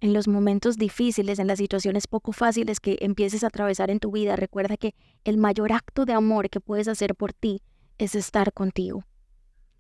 En 0.03 0.15
los 0.15 0.29
momentos 0.29 0.79
difíciles, 0.79 1.39
en 1.39 1.47
las 1.47 1.59
situaciones 1.59 2.07
poco 2.07 2.33
fáciles 2.33 2.81
que 2.81 2.97
empieces 3.01 3.45
a 3.45 3.49
atravesar 3.49 3.91
en 3.91 4.01
tu 4.01 4.11
vida, 4.11 4.35
recuerda 4.35 4.79
que 4.79 4.95
el 5.25 5.37
mayor 5.37 5.73
acto 5.73 6.07
de 6.07 6.15
amor 6.15 6.49
que 6.49 6.59
puedes 6.59 6.89
hacer 6.89 7.15
por 7.15 7.35
ti 7.35 7.61
es 7.99 8.15
estar 8.15 8.55
contigo. 8.55 9.05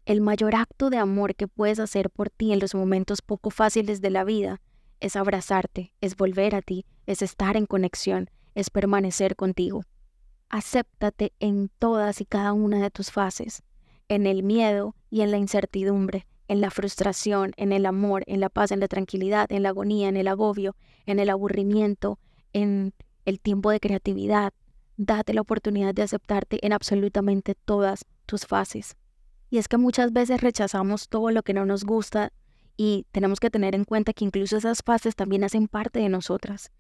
El 0.05 0.21
mayor 0.21 0.57
acto 0.57 0.91
de 0.91 0.99
amor 0.99 1.35
que 1.35 1.49
puedes 1.49 1.79
hacer 1.79 2.11
por 2.11 2.29
ti 2.29 2.53
en 2.53 2.59
los 2.59 2.75
momentos 2.75 3.23
poco 3.23 3.49
fáciles 3.49 4.03
de 4.03 4.11
la 4.11 4.25
vida 4.25 4.61
es 5.00 5.17
abrazarte, 5.17 5.95
es 6.03 6.17
volver 6.17 6.55
a 6.55 6.61
ti, 6.61 6.85
es 7.07 7.23
estar 7.23 7.57
en 7.57 7.65
conexión, 7.65 8.29
es 8.55 8.69
permanecer 8.69 9.37
contigo. 9.37 9.85
Acéptate 10.50 11.33
en 11.41 11.71
todas 11.79 12.21
y 12.21 12.27
cada 12.27 12.53
una 12.53 12.83
de 12.83 12.91
tus 12.91 13.11
fases, 13.11 13.62
en 14.09 14.27
el 14.27 14.43
miedo 14.43 14.95
y 15.09 15.23
en 15.23 15.31
la 15.31 15.39
incertidumbre, 15.39 16.27
en 16.50 16.61
la 16.61 16.73
frustración, 16.73 17.52
en 17.57 17.73
el 17.73 17.87
amor, 17.87 18.25
en 18.26 18.40
la 18.40 18.49
paz, 18.49 18.73
en 18.73 18.80
la 18.80 18.88
tranquilidad, 18.88 19.52
en 19.52 19.62
la 19.62 19.69
agonía, 19.69 20.09
en 20.09 20.16
el 20.16 20.26
agobio, 20.26 20.75
en 21.07 21.21
el 21.21 21.30
aburrimiento, 21.30 22.19
en 22.52 22.92
el 23.25 23.38
tiempo 23.38 23.71
de 23.71 23.78
creatividad. 23.78 24.52
Date 24.97 25.33
la 25.33 25.42
oportunidad 25.42 25.95
de 25.95 26.02
aceptarte 26.02 26.59
en 26.66 26.73
absolutamente 26.73 27.54
todas 27.54 28.04
tus 28.26 28.47
fases. 28.47 28.97
Y 29.49 29.59
es 29.59 29.69
que 29.69 29.76
muchas 29.76 30.12
veces 30.12 30.40
rechazamos 30.40 31.09
todo 31.09 31.30
lo 31.30 31.45
que 31.45 31.54
no 31.54 31.66
nos 31.66 31.85
gusta 31.85 32.33
y 32.76 33.07
tenemos 33.12 33.38
que 33.38 33.50
tener 33.50 33.76
en 33.76 33.85
cuenta 33.85 34.12
que 34.12 34.25
incluso 34.25 34.57
esas 34.57 34.83
fases 34.85 35.14
también 35.14 35.45
hacen 35.45 35.69
parte 35.69 36.00
de 36.00 36.09
nosotras. 36.09 36.73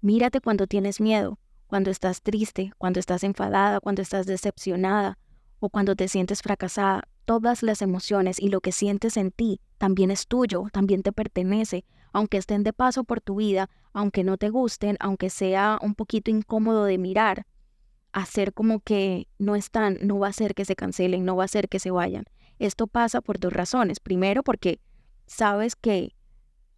Mírate 0.00 0.40
cuando 0.40 0.66
tienes 0.66 0.98
miedo, 0.98 1.38
cuando 1.66 1.90
estás 1.90 2.22
triste, 2.22 2.72
cuando 2.78 2.98
estás 2.98 3.22
enfadada, 3.22 3.80
cuando 3.80 4.00
estás 4.00 4.24
decepcionada 4.24 5.18
o 5.58 5.68
cuando 5.68 5.94
te 5.94 6.08
sientes 6.08 6.40
fracasada 6.40 7.06
todas 7.24 7.62
las 7.62 7.82
emociones 7.82 8.40
y 8.40 8.48
lo 8.48 8.60
que 8.60 8.72
sientes 8.72 9.16
en 9.16 9.30
ti 9.30 9.60
también 9.78 10.10
es 10.10 10.26
tuyo, 10.26 10.66
también 10.72 11.02
te 11.02 11.12
pertenece, 11.12 11.84
aunque 12.12 12.38
estén 12.38 12.62
de 12.62 12.72
paso 12.72 13.04
por 13.04 13.20
tu 13.20 13.36
vida, 13.36 13.70
aunque 13.92 14.24
no 14.24 14.36
te 14.36 14.50
gusten, 14.50 14.96
aunque 15.00 15.30
sea 15.30 15.78
un 15.82 15.94
poquito 15.94 16.30
incómodo 16.30 16.84
de 16.84 16.98
mirar, 16.98 17.46
hacer 18.12 18.52
como 18.52 18.80
que 18.80 19.28
no 19.38 19.56
están, 19.56 19.98
no 20.02 20.18
va 20.18 20.26
a 20.26 20.30
hacer 20.30 20.54
que 20.54 20.64
se 20.64 20.76
cancelen, 20.76 21.24
no 21.24 21.36
va 21.36 21.44
a 21.44 21.46
hacer 21.46 21.68
que 21.68 21.78
se 21.78 21.90
vayan. 21.90 22.24
Esto 22.58 22.86
pasa 22.86 23.20
por 23.20 23.38
dos 23.38 23.52
razones. 23.52 24.00
Primero, 24.00 24.42
porque 24.42 24.80
sabes 25.26 25.76
que 25.76 26.14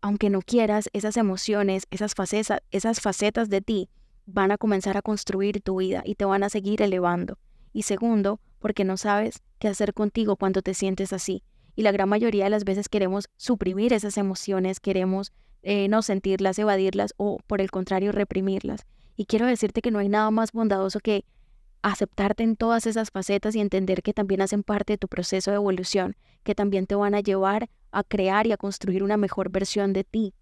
aunque 0.01 0.31
no 0.31 0.43
quieras, 0.43 0.91
esas 0.93 1.17
emociones, 1.17 1.85
esas 1.91 2.15
facetas, 2.15 2.61
esas 2.71 3.01
facetas 3.01 3.49
de 3.49 3.61
ti 3.61 3.89
van 4.27 4.51
a 4.51 4.59
comenzar 4.59 4.97
a 4.97 5.03
construir 5.03 5.61
tu 5.63 5.77
vida 5.77 6.03
y 6.05 6.17
te 6.17 6.25
van 6.25 6.43
a 6.43 6.49
seguir 6.49 6.83
elevando. 6.83 7.39
Y 7.73 7.83
segundo, 7.83 8.41
porque 8.63 8.85
no 8.85 8.97
sabes 8.97 9.43
qué 9.59 9.69
hacer 9.69 9.93
contigo 9.93 10.37
cuando 10.37 10.63
te 10.63 10.73
sientes 10.73 11.13
así. 11.13 11.43
Y 11.75 11.83
la 11.83 11.93
gran 11.93 12.09
mayoría 12.09 12.45
de 12.45 12.51
las 12.51 12.65
veces 12.65 12.89
queremos 12.89 13.29
suprimir 13.37 13.93
esas 13.93 14.17
emociones, 14.17 14.81
queremos 14.81 15.33
eh, 15.63 15.89
no 15.89 16.03
sentirlas, 16.03 16.59
evadirlas 16.59 17.13
o 17.19 17.39
por 17.47 17.61
el 17.61 17.71
contrario 17.71 18.13
reprimirlas. 18.13 18.87
Y 19.17 19.27
quiero 19.27 19.47
decirte 19.47 19.83
que 19.83 19.91
no 19.91 19.99
hay 19.99 20.09
nada 20.09 20.31
más 20.31 20.53
bondadoso 20.53 21.01
que 21.01 21.25
aceptarte 21.83 22.43
en 22.45 22.57
todas 22.57 22.87
esas 22.87 23.11
facetas 23.11 23.55
y 23.55 23.61
entender 23.61 24.03
que 24.03 24.15
también 24.15 24.41
hacen 24.41 24.63
parte 24.63 24.95
de 24.95 24.99
tu 24.99 25.09
proceso 25.09 25.51
de 25.51 25.57
evolución, 25.57 26.17
que 26.45 26.55
también 26.55 26.87
te 26.87 26.95
van 26.95 27.15
a 27.15 27.21
llevar 27.21 27.69
a 27.91 28.05
crear 28.05 28.47
y 28.47 28.53
a 28.53 28.57
construir 28.57 29.03
una 29.03 29.17
mejor 29.17 29.51
versión 29.51 29.93
de 29.93 30.05
ti. 30.05 30.35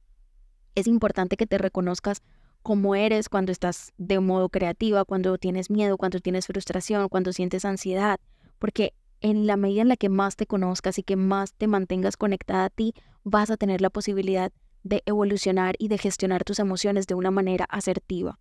Es 0.75 0.87
importante 0.87 1.37
que 1.37 1.47
te 1.47 1.59
reconozcas 1.59 2.23
cómo 2.62 2.95
eres 2.95 3.29
cuando 3.29 3.52
estás 3.52 3.93
de 3.99 4.21
modo 4.21 4.49
creativa, 4.49 5.05
cuando 5.05 5.38
tienes 5.38 5.71
miedo, 5.71 5.97
cuando 5.97 6.21
tienes 6.21 6.47
frustración, 6.47 7.09
cuando 7.09 7.33
sientes 7.33 7.64
ansiedad, 7.64 8.21
porque 8.59 8.95
en 9.21 9.47
la 9.47 9.57
medida 9.57 9.83
en 9.83 9.88
la 9.88 9.97
que 9.97 10.09
más 10.09 10.37
te 10.37 10.47
conozcas 10.47 10.99
y 10.99 11.02
que 11.02 11.17
más 11.17 11.55
te 11.55 11.67
mantengas 11.67 12.17
conectada 12.17 12.67
a 12.67 12.71
ti, 12.71 12.95
vas 13.25 13.50
a 13.50 13.57
tener 13.57 13.81
la 13.81 13.90
posibilidad 13.90 14.52
de 14.83 15.02
evolucionar 15.05 15.75
y 15.79 15.88
de 15.88 15.99
gestionar 15.99 16.45
tus 16.45 16.59
emociones 16.59 17.07
de 17.07 17.14
una 17.14 17.31
manera 17.31 17.67
asertiva. 17.67 18.38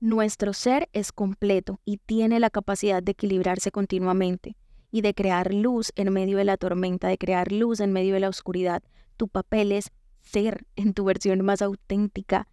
Nuestro 0.00 0.52
ser 0.52 0.88
es 0.92 1.12
completo 1.12 1.80
y 1.84 1.98
tiene 1.98 2.40
la 2.40 2.50
capacidad 2.50 3.02
de 3.02 3.12
equilibrarse 3.12 3.70
continuamente 3.70 4.56
y 4.90 5.00
de 5.00 5.14
crear 5.14 5.52
luz 5.52 5.92
en 5.96 6.12
medio 6.12 6.38
de 6.38 6.44
la 6.44 6.56
tormenta, 6.56 7.08
de 7.08 7.18
crear 7.18 7.52
luz 7.52 7.80
en 7.80 7.92
medio 7.92 8.14
de 8.14 8.20
la 8.20 8.28
oscuridad. 8.28 8.82
Tu 9.16 9.28
papel 9.28 9.72
es 9.72 9.90
ser 10.22 10.66
en 10.76 10.94
tu 10.94 11.04
versión 11.04 11.44
más 11.44 11.62
auténtica 11.62 12.48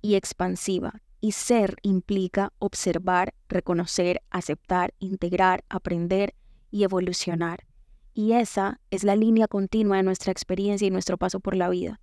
y 0.00 0.14
expansiva. 0.14 1.02
Y 1.20 1.32
ser 1.32 1.76
implica 1.82 2.52
observar, 2.58 3.34
reconocer, 3.48 4.22
aceptar, 4.30 4.94
integrar, 4.98 5.64
aprender 5.68 6.34
y 6.70 6.84
evolucionar. 6.84 7.66
Y 8.14 8.32
esa 8.32 8.80
es 8.90 9.04
la 9.04 9.16
línea 9.16 9.46
continua 9.46 9.98
de 9.98 10.02
nuestra 10.02 10.32
experiencia 10.32 10.86
y 10.86 10.90
nuestro 10.90 11.18
paso 11.18 11.40
por 11.40 11.56
la 11.56 11.68
vida. 11.68 12.00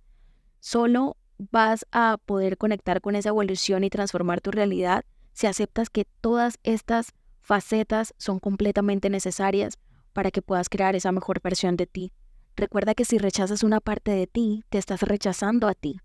Solo 0.60 1.16
vas 1.38 1.86
a 1.92 2.18
poder 2.24 2.58
conectar 2.58 3.00
con 3.00 3.16
esa 3.16 3.28
evolución 3.28 3.84
y 3.84 3.90
transformar 3.90 4.40
tu 4.40 4.50
realidad 4.50 5.04
si 5.32 5.46
aceptas 5.46 5.90
que 5.90 6.04
todas 6.20 6.58
estas 6.62 7.12
facetas 7.40 8.14
son 8.18 8.40
completamente 8.40 9.10
necesarias 9.10 9.78
para 10.12 10.30
que 10.30 10.42
puedas 10.42 10.68
crear 10.68 10.96
esa 10.96 11.12
mejor 11.12 11.40
versión 11.40 11.76
de 11.76 11.86
ti. 11.86 12.12
Recuerda 12.56 12.94
que 12.94 13.04
si 13.04 13.18
rechazas 13.18 13.62
una 13.62 13.80
parte 13.80 14.10
de 14.10 14.26
ti, 14.26 14.64
te 14.68 14.78
estás 14.78 15.02
rechazando 15.02 15.68
a 15.68 15.74
ti. 15.74 16.00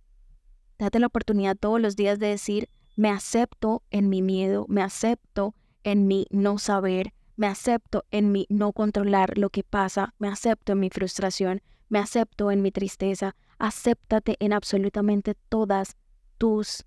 Date 0.83 0.99
la 0.99 1.07
oportunidad 1.07 1.55
todos 1.55 1.79
los 1.79 1.95
días 1.95 2.19
de 2.19 2.27
decir, 2.27 2.67
me 2.97 3.09
acepto 3.09 3.83
en 3.89 4.09
mi 4.09 4.21
miedo, 4.21 4.65
me 4.67 4.81
acepto 4.81 5.55
en 5.85 6.07
mi 6.07 6.27
no 6.29 6.57
saber, 6.57 7.13
me 7.37 7.47
acepto 7.47 8.03
en 8.11 8.33
mi 8.33 8.47
no 8.49 8.73
controlar 8.73 9.37
lo 9.37 9.49
que 9.49 9.63
pasa, 9.63 10.13
me 10.19 10.27
acepto 10.27 10.73
en 10.73 10.81
mi 10.81 10.89
frustración, 10.89 11.61
me 11.87 11.99
acepto 11.99 12.51
en 12.51 12.61
mi 12.61 12.73
tristeza, 12.73 13.33
acéptate 13.59 14.35
en 14.41 14.51
absolutamente 14.51 15.35
todas 15.47 15.95
tus 16.37 16.83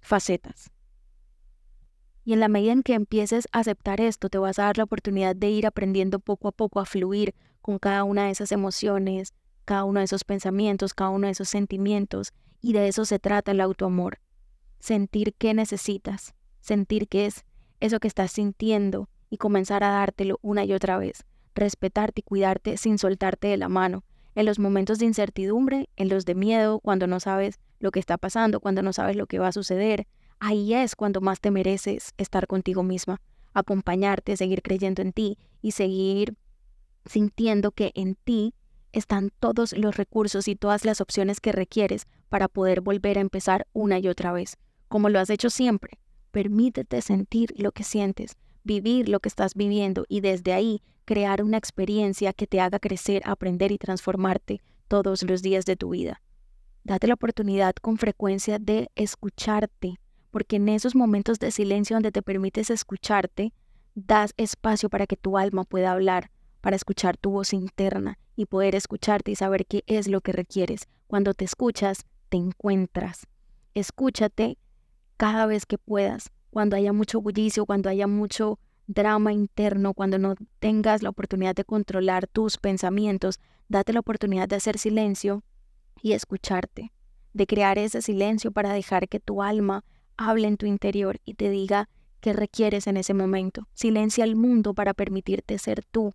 facetas. 0.00 0.72
Y 2.24 2.32
en 2.32 2.40
la 2.40 2.48
medida 2.48 2.72
en 2.72 2.82
que 2.82 2.94
empieces 2.94 3.46
a 3.52 3.60
aceptar 3.60 4.00
esto, 4.00 4.30
te 4.30 4.38
vas 4.38 4.58
a 4.58 4.64
dar 4.64 4.78
la 4.78 4.84
oportunidad 4.84 5.36
de 5.36 5.48
ir 5.48 5.64
aprendiendo 5.64 6.18
poco 6.18 6.48
a 6.48 6.52
poco 6.52 6.80
a 6.80 6.86
fluir 6.86 7.36
con 7.60 7.78
cada 7.78 8.02
una 8.02 8.24
de 8.24 8.32
esas 8.32 8.50
emociones, 8.50 9.32
cada 9.64 9.84
uno 9.84 10.00
de 10.00 10.06
esos 10.06 10.24
pensamientos, 10.24 10.92
cada 10.92 11.10
uno 11.10 11.28
de 11.28 11.34
esos 11.34 11.48
sentimientos 11.48 12.32
y 12.60 12.72
de 12.72 12.88
eso 12.88 13.04
se 13.04 13.18
trata 13.18 13.52
el 13.52 13.60
autoamor. 13.60 14.20
Sentir 14.80 15.34
qué 15.34 15.54
necesitas, 15.54 16.34
sentir 16.60 17.08
qué 17.08 17.26
es 17.26 17.44
eso 17.80 18.00
que 18.00 18.08
estás 18.08 18.32
sintiendo 18.32 19.08
y 19.30 19.36
comenzar 19.36 19.84
a 19.84 19.90
dártelo 19.90 20.38
una 20.42 20.64
y 20.64 20.72
otra 20.72 20.98
vez. 20.98 21.24
Respetarte 21.54 22.20
y 22.20 22.22
cuidarte 22.22 22.76
sin 22.76 22.98
soltarte 22.98 23.48
de 23.48 23.56
la 23.56 23.68
mano. 23.68 24.04
En 24.34 24.46
los 24.46 24.58
momentos 24.58 24.98
de 24.98 25.06
incertidumbre, 25.06 25.88
en 25.96 26.08
los 26.08 26.24
de 26.24 26.34
miedo, 26.34 26.80
cuando 26.80 27.06
no 27.06 27.18
sabes 27.20 27.58
lo 27.80 27.90
que 27.90 28.00
está 28.00 28.18
pasando, 28.18 28.60
cuando 28.60 28.82
no 28.82 28.92
sabes 28.92 29.16
lo 29.16 29.26
que 29.26 29.38
va 29.38 29.48
a 29.48 29.52
suceder, 29.52 30.06
ahí 30.38 30.74
es 30.74 30.94
cuando 30.94 31.20
más 31.20 31.40
te 31.40 31.50
mereces 31.50 32.12
estar 32.16 32.46
contigo 32.46 32.82
misma, 32.82 33.20
acompañarte, 33.54 34.36
seguir 34.36 34.62
creyendo 34.62 35.02
en 35.02 35.12
ti 35.12 35.38
y 35.60 35.72
seguir 35.72 36.36
sintiendo 37.04 37.72
que 37.72 37.90
en 37.94 38.14
ti 38.14 38.54
están 38.92 39.30
todos 39.40 39.72
los 39.76 39.96
recursos 39.96 40.48
y 40.48 40.56
todas 40.56 40.84
las 40.84 41.00
opciones 41.00 41.40
que 41.40 41.52
requieres 41.52 42.06
para 42.28 42.48
poder 42.48 42.80
volver 42.80 43.18
a 43.18 43.20
empezar 43.20 43.66
una 43.72 43.98
y 43.98 44.08
otra 44.08 44.32
vez, 44.32 44.56
como 44.88 45.08
lo 45.08 45.20
has 45.20 45.30
hecho 45.30 45.50
siempre. 45.50 45.98
Permítete 46.30 47.00
sentir 47.02 47.54
lo 47.56 47.72
que 47.72 47.84
sientes, 47.84 48.36
vivir 48.64 49.08
lo 49.08 49.20
que 49.20 49.28
estás 49.28 49.54
viviendo 49.54 50.04
y 50.08 50.20
desde 50.20 50.52
ahí 50.52 50.82
crear 51.04 51.42
una 51.42 51.56
experiencia 51.56 52.32
que 52.32 52.46
te 52.46 52.60
haga 52.60 52.78
crecer, 52.78 53.22
aprender 53.24 53.72
y 53.72 53.78
transformarte 53.78 54.60
todos 54.88 55.22
los 55.22 55.42
días 55.42 55.64
de 55.64 55.76
tu 55.76 55.90
vida. 55.90 56.20
Date 56.84 57.06
la 57.06 57.14
oportunidad 57.14 57.74
con 57.80 57.98
frecuencia 57.98 58.58
de 58.58 58.90
escucharte, 58.94 59.98
porque 60.30 60.56
en 60.56 60.68
esos 60.68 60.94
momentos 60.94 61.38
de 61.38 61.50
silencio 61.50 61.96
donde 61.96 62.12
te 62.12 62.22
permites 62.22 62.70
escucharte, 62.70 63.52
das 63.94 64.32
espacio 64.36 64.88
para 64.88 65.06
que 65.06 65.16
tu 65.16 65.38
alma 65.38 65.64
pueda 65.64 65.92
hablar, 65.92 66.30
para 66.60 66.76
escuchar 66.76 67.16
tu 67.16 67.30
voz 67.30 67.52
interna 67.52 68.18
y 68.38 68.46
poder 68.46 68.76
escucharte 68.76 69.32
y 69.32 69.34
saber 69.34 69.66
qué 69.66 69.82
es 69.88 70.06
lo 70.06 70.20
que 70.20 70.30
requieres. 70.30 70.86
Cuando 71.08 71.34
te 71.34 71.44
escuchas, 71.44 72.06
te 72.28 72.36
encuentras. 72.36 73.26
Escúchate 73.74 74.58
cada 75.16 75.46
vez 75.46 75.66
que 75.66 75.76
puedas, 75.76 76.30
cuando 76.50 76.76
haya 76.76 76.92
mucho 76.92 77.20
bullicio, 77.20 77.66
cuando 77.66 77.90
haya 77.90 78.06
mucho 78.06 78.60
drama 78.86 79.32
interno, 79.32 79.92
cuando 79.92 80.18
no 80.18 80.36
tengas 80.60 81.02
la 81.02 81.08
oportunidad 81.08 81.56
de 81.56 81.64
controlar 81.64 82.28
tus 82.28 82.58
pensamientos, 82.58 83.40
date 83.68 83.92
la 83.92 84.00
oportunidad 84.00 84.48
de 84.48 84.54
hacer 84.54 84.78
silencio 84.78 85.42
y 86.00 86.12
escucharte, 86.12 86.92
de 87.32 87.46
crear 87.48 87.76
ese 87.76 88.02
silencio 88.02 88.52
para 88.52 88.72
dejar 88.72 89.08
que 89.08 89.18
tu 89.18 89.42
alma 89.42 89.84
hable 90.16 90.46
en 90.46 90.58
tu 90.58 90.66
interior 90.66 91.18
y 91.24 91.34
te 91.34 91.50
diga 91.50 91.88
qué 92.20 92.32
requieres 92.32 92.86
en 92.86 92.98
ese 92.98 93.14
momento. 93.14 93.66
Silencia 93.74 94.22
al 94.22 94.36
mundo 94.36 94.74
para 94.74 94.94
permitirte 94.94 95.58
ser 95.58 95.84
tú 95.84 96.14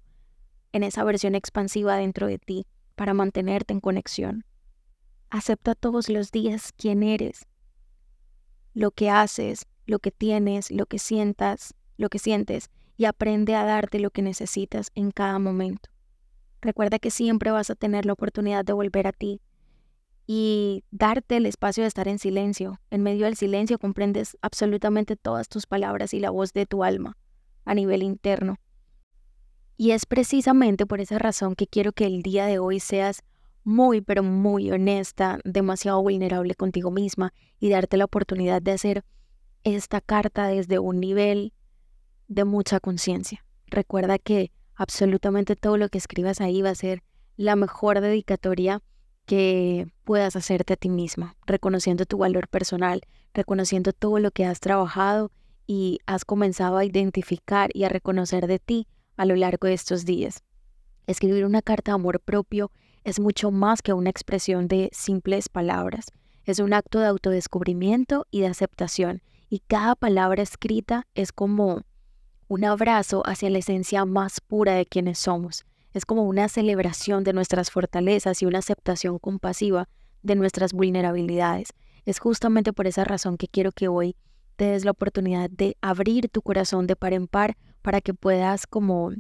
en 0.73 0.83
esa 0.83 1.03
versión 1.03 1.35
expansiva 1.35 1.95
dentro 1.95 2.27
de 2.27 2.39
ti, 2.39 2.67
para 2.95 3.13
mantenerte 3.13 3.73
en 3.73 3.79
conexión. 3.79 4.45
Acepta 5.29 5.73
todos 5.73 6.09
los 6.09 6.31
días 6.31 6.73
quién 6.75 7.01
eres, 7.01 7.47
lo 8.73 8.91
que 8.91 9.09
haces, 9.09 9.65
lo 9.85 9.99
que 9.99 10.11
tienes, 10.11 10.71
lo 10.71 10.85
que 10.85 10.99
sientas, 10.99 11.73
lo 11.97 12.09
que 12.09 12.19
sientes 12.19 12.69
y 12.97 13.05
aprende 13.05 13.55
a 13.55 13.65
darte 13.65 13.99
lo 13.99 14.11
que 14.11 14.21
necesitas 14.21 14.91
en 14.95 15.11
cada 15.11 15.39
momento. 15.39 15.89
Recuerda 16.61 16.99
que 16.99 17.11
siempre 17.11 17.51
vas 17.51 17.69
a 17.69 17.75
tener 17.75 18.05
la 18.05 18.13
oportunidad 18.13 18.63
de 18.63 18.73
volver 18.73 19.07
a 19.07 19.11
ti 19.11 19.41
y 20.25 20.83
darte 20.91 21.37
el 21.37 21.45
espacio 21.45 21.83
de 21.83 21.89
estar 21.89 22.07
en 22.07 22.19
silencio. 22.19 22.79
En 22.89 23.03
medio 23.03 23.25
del 23.25 23.35
silencio 23.35 23.77
comprendes 23.77 24.37
absolutamente 24.41 25.15
todas 25.15 25.49
tus 25.49 25.65
palabras 25.65 26.13
y 26.13 26.19
la 26.19 26.29
voz 26.29 26.53
de 26.53 26.65
tu 26.65 26.83
alma 26.83 27.17
a 27.65 27.73
nivel 27.73 28.03
interno. 28.03 28.57
Y 29.83 29.91
es 29.91 30.05
precisamente 30.05 30.85
por 30.85 31.01
esa 31.01 31.19
razón 31.19 31.55
que 31.55 31.67
quiero 31.67 31.91
que 31.91 32.05
el 32.05 32.21
día 32.21 32.45
de 32.45 32.57
hoy 32.57 32.79
seas 32.79 33.21
muy, 33.65 33.99
pero 33.99 34.23
muy 34.23 34.71
honesta, 34.71 35.39
demasiado 35.43 36.01
vulnerable 36.01 36.55
contigo 36.55 36.89
misma 36.89 37.33
y 37.59 37.69
darte 37.69 37.97
la 37.97 38.05
oportunidad 38.05 38.61
de 38.61 38.71
hacer 38.71 39.03
esta 39.65 39.99
carta 39.99 40.47
desde 40.47 40.79
un 40.79 41.01
nivel 41.01 41.51
de 42.29 42.45
mucha 42.45 42.79
conciencia. 42.79 43.43
Recuerda 43.67 44.19
que 44.19 44.53
absolutamente 44.73 45.57
todo 45.57 45.75
lo 45.75 45.89
que 45.89 45.97
escribas 45.97 46.39
ahí 46.39 46.61
va 46.61 46.69
a 46.69 46.75
ser 46.75 47.03
la 47.35 47.57
mejor 47.57 47.99
dedicatoria 47.99 48.81
que 49.25 49.87
puedas 50.05 50.37
hacerte 50.37 50.75
a 50.75 50.77
ti 50.77 50.87
misma, 50.87 51.35
reconociendo 51.45 52.05
tu 52.05 52.19
valor 52.19 52.47
personal, 52.47 53.01
reconociendo 53.33 53.91
todo 53.91 54.19
lo 54.19 54.31
que 54.31 54.45
has 54.45 54.61
trabajado 54.61 55.29
y 55.67 55.99
has 56.05 56.23
comenzado 56.23 56.77
a 56.77 56.85
identificar 56.85 57.69
y 57.73 57.83
a 57.83 57.89
reconocer 57.89 58.47
de 58.47 58.59
ti 58.59 58.87
a 59.17 59.25
lo 59.25 59.35
largo 59.35 59.67
de 59.67 59.73
estos 59.73 60.05
días. 60.05 60.43
Escribir 61.07 61.45
una 61.45 61.61
carta 61.61 61.91
de 61.91 61.95
amor 61.95 62.19
propio 62.19 62.71
es 63.03 63.19
mucho 63.19 63.51
más 63.51 63.81
que 63.81 63.93
una 63.93 64.09
expresión 64.09 64.67
de 64.67 64.89
simples 64.93 65.49
palabras. 65.49 66.05
Es 66.45 66.59
un 66.59 66.73
acto 66.73 66.99
de 66.99 67.07
autodescubrimiento 67.07 68.25
y 68.31 68.41
de 68.41 68.47
aceptación, 68.47 69.21
y 69.49 69.59
cada 69.59 69.95
palabra 69.95 70.41
escrita 70.41 71.07
es 71.13 71.31
como 71.31 71.81
un 72.47 72.65
abrazo 72.65 73.23
hacia 73.25 73.49
la 73.49 73.59
esencia 73.59 74.05
más 74.05 74.41
pura 74.41 74.73
de 74.75 74.85
quienes 74.85 75.19
somos. 75.19 75.65
Es 75.93 76.05
como 76.05 76.23
una 76.23 76.49
celebración 76.49 77.23
de 77.23 77.33
nuestras 77.33 77.71
fortalezas 77.71 78.41
y 78.41 78.45
una 78.45 78.59
aceptación 78.59 79.19
compasiva 79.19 79.87
de 80.21 80.35
nuestras 80.35 80.73
vulnerabilidades. 80.73 81.69
Es 82.05 82.19
justamente 82.19 82.73
por 82.73 82.87
esa 82.87 83.03
razón 83.03 83.37
que 83.37 83.47
quiero 83.47 83.71
que 83.71 83.87
hoy 83.87 84.15
te 84.55 84.65
des 84.65 84.85
la 84.85 84.91
oportunidad 84.91 85.49
de 85.49 85.77
abrir 85.81 86.29
tu 86.29 86.41
corazón 86.41 86.87
de 86.87 86.95
par 86.95 87.13
en 87.13 87.27
par 87.27 87.57
para 87.83 88.01
que 88.01 88.15
puedas 88.15 88.65
como 88.65 89.11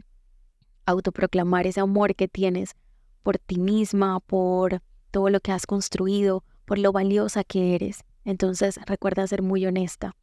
autoproclamar 0.85 1.67
ese 1.67 1.81
amor 1.81 2.15
que 2.15 2.27
tienes 2.27 2.75
por 3.21 3.37
ti 3.37 3.59
misma, 3.59 4.19
por 4.19 4.81
todo 5.11 5.29
lo 5.29 5.39
que 5.39 5.51
has 5.51 5.67
construido, 5.67 6.43
por 6.65 6.79
lo 6.79 6.91
valiosa 6.91 7.43
que 7.43 7.75
eres. 7.75 8.03
Entonces 8.25 8.79
recuerda 8.85 9.27
ser 9.27 9.41
muy 9.41 9.65
honesta 9.65 10.15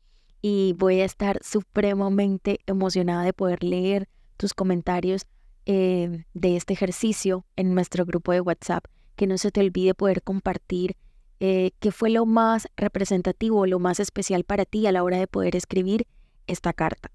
y 0.42 0.74
voy 0.78 1.00
a 1.00 1.04
estar 1.04 1.38
supremamente 1.44 2.60
emocionada 2.66 3.22
de 3.22 3.32
poder 3.32 3.62
leer 3.62 4.08
tus 4.36 4.54
comentarios 4.54 5.26
eh, 5.66 6.24
de 6.34 6.56
este 6.56 6.72
ejercicio 6.72 7.44
en 7.56 7.74
nuestro 7.74 8.04
grupo 8.06 8.32
de 8.32 8.40
WhatsApp. 8.40 8.86
Que 9.16 9.26
no 9.26 9.36
se 9.36 9.50
te 9.50 9.60
olvide 9.60 9.94
poder 9.94 10.22
compartir 10.22 10.96
eh, 11.40 11.72
qué 11.78 11.92
fue 11.92 12.08
lo 12.08 12.24
más 12.24 12.68
representativo, 12.76 13.66
lo 13.66 13.78
más 13.78 14.00
especial 14.00 14.44
para 14.44 14.64
ti 14.64 14.86
a 14.86 14.92
la 14.92 15.02
hora 15.02 15.18
de 15.18 15.26
poder 15.26 15.56
escribir 15.56 16.06
esta 16.46 16.72
carta. 16.72 17.10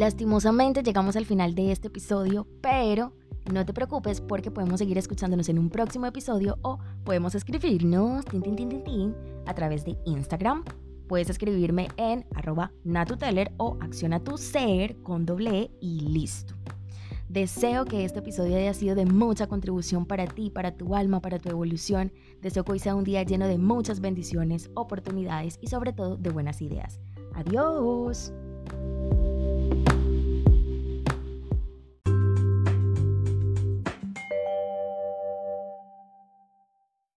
Lastimosamente 0.00 0.82
llegamos 0.82 1.14
al 1.16 1.26
final 1.26 1.54
de 1.54 1.72
este 1.72 1.88
episodio, 1.88 2.46
pero 2.62 3.12
no 3.52 3.66
te 3.66 3.74
preocupes 3.74 4.22
porque 4.22 4.50
podemos 4.50 4.78
seguir 4.78 4.96
escuchándonos 4.96 5.50
en 5.50 5.58
un 5.58 5.68
próximo 5.68 6.06
episodio 6.06 6.58
o 6.62 6.78
podemos 7.04 7.34
escribirnos 7.34 8.24
a 9.44 9.54
través 9.54 9.84
de 9.84 9.98
Instagram. 10.06 10.64
Puedes 11.06 11.28
escribirme 11.28 11.88
en 11.98 12.24
arroba 12.34 12.72
natuteller 12.82 13.52
o 13.58 13.76
acciona 13.82 14.24
tu 14.24 14.38
ser 14.38 14.96
con 15.02 15.26
doble 15.26 15.64
e 15.64 15.70
y 15.82 16.00
listo. 16.00 16.54
Deseo 17.28 17.84
que 17.84 18.06
este 18.06 18.20
episodio 18.20 18.56
haya 18.56 18.72
sido 18.72 18.94
de 18.94 19.04
mucha 19.04 19.48
contribución 19.48 20.06
para 20.06 20.26
ti, 20.26 20.48
para 20.48 20.74
tu 20.78 20.94
alma, 20.94 21.20
para 21.20 21.38
tu 21.38 21.50
evolución. 21.50 22.10
Deseo 22.40 22.64
que 22.64 22.72
hoy 22.72 22.78
sea 22.78 22.94
un 22.94 23.04
día 23.04 23.22
lleno 23.22 23.46
de 23.46 23.58
muchas 23.58 24.00
bendiciones, 24.00 24.70
oportunidades 24.72 25.58
y 25.60 25.66
sobre 25.66 25.92
todo 25.92 26.16
de 26.16 26.30
buenas 26.30 26.62
ideas. 26.62 27.00
Adiós. 27.34 28.32